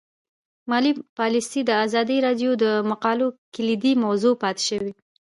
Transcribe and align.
مالي 0.69 0.91
پالیسي 1.17 1.61
د 1.65 1.71
ازادي 1.85 2.17
راډیو 2.27 2.51
د 2.63 2.65
مقالو 2.91 3.27
کلیدي 3.55 3.93
موضوع 4.05 4.33
پاتې 4.43 4.63
شوی. 4.69 4.91